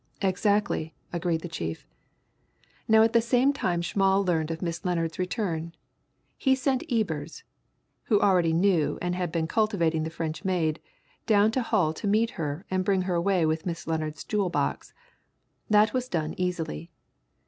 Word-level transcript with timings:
"Exactly," 0.23 0.95
agreed 1.13 1.41
the 1.41 1.47
chief. 1.47 1.85
"Now 2.87 3.03
at 3.03 3.13
the 3.13 3.21
same 3.21 3.53
time 3.53 3.83
Schmall 3.83 4.25
learned 4.25 4.49
of 4.49 4.63
Miss 4.63 4.83
Lennard's 4.83 5.19
return. 5.19 5.75
He 6.37 6.55
sent 6.55 6.83
Ebers, 6.91 7.43
who 8.05 8.19
already 8.19 8.51
knew 8.51 8.97
and 8.99 9.13
had 9.13 9.31
been 9.31 9.45
cultivating 9.45 10.01
the 10.01 10.09
French 10.09 10.43
maid, 10.43 10.79
down 11.27 11.51
to 11.51 11.61
Hull 11.61 11.93
to 11.93 12.07
meet 12.07 12.31
her 12.31 12.65
and 12.71 12.83
bring 12.83 13.03
her 13.03 13.13
away 13.13 13.45
with 13.45 13.67
Miss 13.67 13.85
Lennard's 13.85 14.23
jewel 14.23 14.49
box. 14.49 14.91
That 15.69 15.93
was 15.93 16.09
done 16.09 16.33
easily. 16.35 16.89